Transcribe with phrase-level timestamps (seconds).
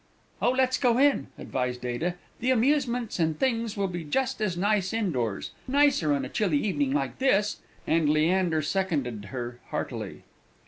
[0.41, 4.93] "Oh, let's go in!" advised Ada; "the amusements and things will be just as nice
[4.93, 10.23] indoors nicer on a chilly evening like this;" and Leander seconded her heartily.